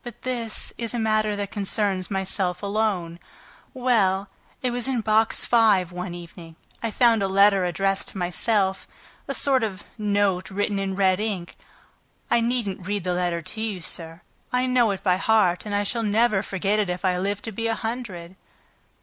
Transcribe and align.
"But 0.03 0.23
this 0.23 0.73
is 0.79 0.95
a 0.95 0.97
matter 0.99 1.35
that 1.35 1.51
concerns 1.51 2.09
myself 2.09 2.63
alone... 2.63 3.19
Well, 3.71 4.29
it 4.63 4.71
was 4.71 4.87
in 4.87 5.01
Box 5.01 5.45
Five 5.45 5.91
one 5.91 6.15
evening, 6.15 6.55
I 6.81 6.89
found 6.89 7.21
a 7.21 7.27
letter 7.27 7.65
addressed 7.65 8.07
to 8.07 8.17
myself, 8.17 8.87
a 9.27 9.35
sort 9.35 9.61
of 9.61 9.83
note 9.99 10.49
written 10.49 10.79
in 10.79 10.95
red 10.95 11.19
ink. 11.19 11.55
I 12.31 12.39
needn't 12.39 12.87
read 12.87 13.03
the 13.03 13.13
letter 13.13 13.43
to 13.43 13.61
you 13.61 13.79
sir; 13.79 14.21
I 14.51 14.65
know 14.65 14.89
it 14.89 15.03
by 15.03 15.17
heart, 15.17 15.67
and 15.67 15.75
I 15.75 15.83
shall 15.83 16.01
never 16.01 16.41
forget 16.41 16.79
it 16.79 16.89
if 16.89 17.05
I 17.05 17.19
live 17.19 17.43
to 17.43 17.51
be 17.51 17.67
a 17.67 17.75
hundred!" 17.75 18.35